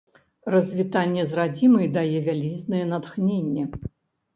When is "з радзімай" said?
1.33-1.93